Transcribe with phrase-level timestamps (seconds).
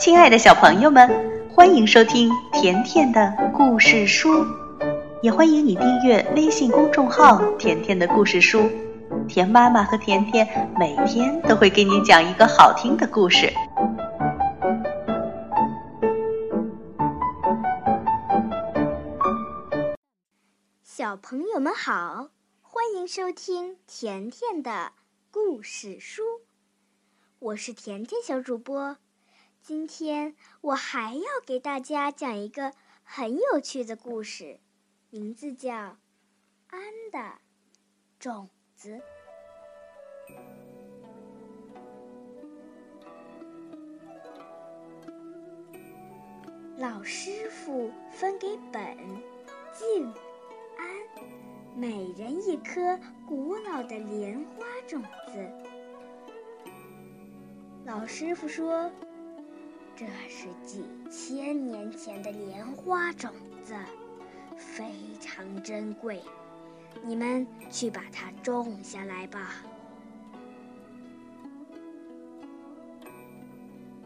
[0.00, 1.06] 亲爱的小朋友们，
[1.50, 4.46] 欢迎收听甜甜的故事书，
[5.20, 8.62] 也欢迎你订阅微信公众号“甜甜的故事书”。
[9.28, 13.52] 甜妈妈和甜甜每天都会给你讲一个好听的故事。
[20.82, 22.30] 小朋友们好，
[22.62, 24.92] 欢迎收听甜甜的
[25.30, 26.22] 故事书，
[27.38, 28.96] 我是甜甜小主播。
[29.62, 32.72] 今天我还要给大家讲一个
[33.04, 34.58] 很有趣的故事，
[35.10, 35.70] 名字叫
[36.68, 36.80] 《安
[37.12, 37.38] 的
[38.18, 38.98] 种子》。
[46.78, 48.96] 老师傅分给本、
[49.72, 50.06] 静、
[50.78, 50.86] 安
[51.76, 55.48] 每人一颗古老的莲花种子。
[57.84, 58.90] 老师傅说。
[60.00, 63.30] 这是几千年前的莲花种
[63.62, 63.74] 子，
[64.56, 66.22] 非常珍贵，
[67.02, 69.56] 你们去把它种下来吧。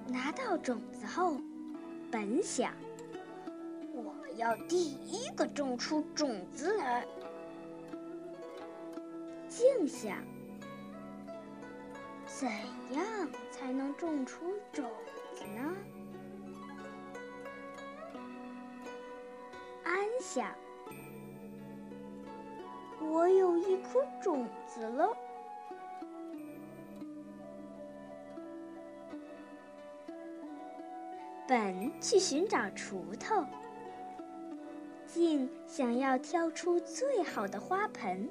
[0.09, 1.37] 拿到种子后，
[2.11, 2.73] 本想，
[3.93, 7.07] 我要第一个种出种子来。
[9.49, 10.17] 静想，
[12.27, 12.49] 怎
[12.91, 14.91] 样才能种出种？
[15.53, 15.77] 呢？
[19.85, 20.55] 安想，
[23.01, 25.17] 我有一颗种子了。
[31.47, 33.45] 本去寻找锄头，
[35.07, 38.31] 静想要挑出最好的花盆，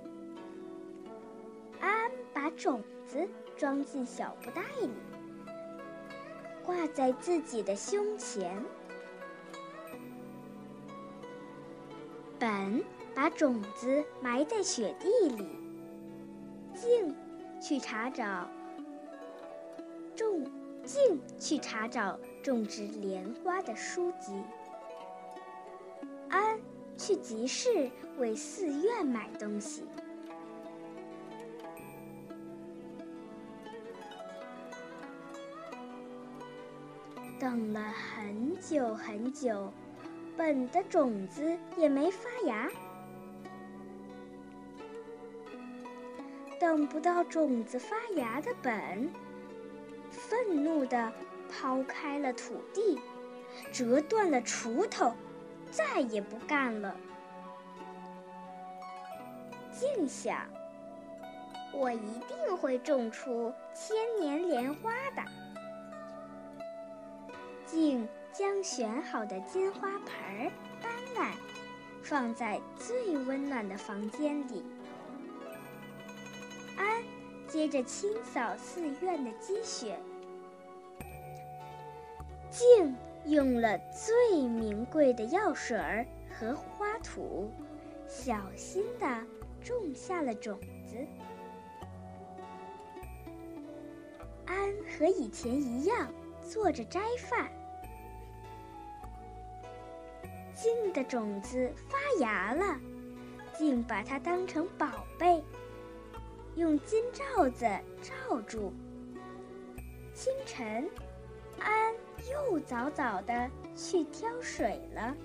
[1.79, 4.89] 安把种子装进小布袋里。
[6.83, 8.61] 挂在自己的胸前。
[12.37, 12.83] 本
[13.15, 15.47] 把种子埋在雪地里。
[16.75, 17.15] 静
[17.61, 18.49] 去查找
[20.13, 20.43] 种
[20.83, 24.43] 静去查找种植莲花的书籍。
[26.27, 26.59] 安
[26.97, 29.83] 去集市为寺院买东西。
[37.39, 39.71] 等了很久很久，
[40.37, 42.69] 本的种子也没发芽。
[46.59, 49.11] 等不到种子发芽的本，
[50.09, 51.11] 愤怒地
[51.49, 52.97] 抛开了土地，
[53.73, 55.13] 折断了锄头，
[55.69, 56.95] 再也不干了。
[59.71, 60.47] 静想，
[61.73, 65.21] 我一定会种出千年莲花的。
[68.63, 70.51] 选好的金花盆儿
[70.81, 71.35] 搬来，
[72.01, 74.63] 放在最温暖的房间里。
[76.77, 77.03] 安
[77.45, 79.99] 接着清扫寺院的积雪。
[82.49, 87.51] 静用了最名贵的药水儿和花土，
[88.07, 89.27] 小心地
[89.61, 90.57] 种下了种
[90.87, 91.05] 子。
[94.45, 96.09] 安和以前一样
[96.41, 97.51] 做着斋饭。
[100.55, 102.79] 静的种子发芽了，
[103.57, 105.43] 静把它当成宝贝，
[106.55, 107.65] 用金罩子
[108.01, 108.71] 罩住。
[110.13, 110.87] 清晨，
[111.59, 111.93] 安
[112.31, 115.15] 又早早的去挑水了。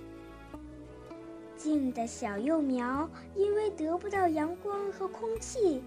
[1.57, 5.83] 静的小幼苗因为得不到阳光和空气，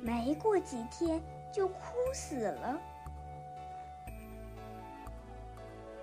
[0.00, 1.20] 没过几天
[1.52, 1.76] 就枯
[2.14, 2.80] 死了。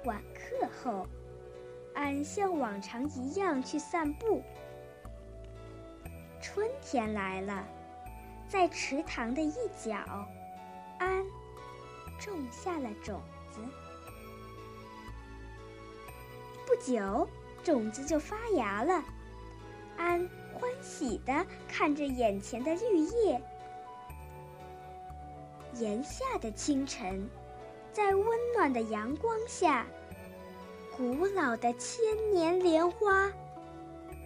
[0.03, 1.07] 晚课后。
[2.05, 4.43] 安像往常一样去散步。
[6.39, 7.67] 春天来了，
[8.47, 9.97] 在池塘的一角，
[10.99, 11.25] 安
[12.19, 13.19] 种下了种
[13.51, 13.59] 子。
[16.67, 17.27] 不久，
[17.63, 19.03] 种子就发芽了。
[19.97, 23.41] 安欢喜地看着眼前的绿叶。
[25.73, 27.27] 炎夏的清晨，
[27.91, 29.87] 在温暖的阳光下。
[30.97, 33.29] 古老的千年莲花，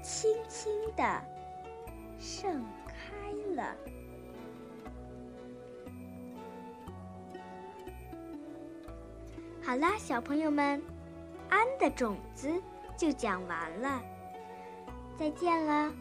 [0.03, 1.21] 轻轻的
[2.19, 3.75] 盛开了。
[9.63, 10.79] 好啦，小朋友们，
[11.49, 12.61] 安的种子
[12.95, 13.99] 就讲完了，
[15.17, 15.91] 再见了。